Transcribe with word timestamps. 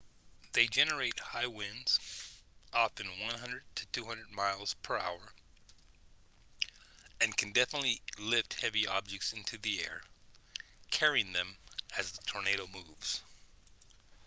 they 0.53 0.65
generate 0.65 1.19
high 1.19 1.45
winds 1.45 1.99
often 2.73 3.05
100-200 3.85 4.31
miles/hour 4.31 5.31
and 7.21 7.37
can 7.37 7.53
lift 8.17 8.53
heavy 8.55 8.87
objects 8.87 9.31
into 9.31 9.59
the 9.59 9.85
air 9.85 10.01
carrying 10.89 11.33
them 11.33 11.55
as 11.99 12.13
the 12.13 12.21
tornado 12.23 12.65
moves 12.65 13.21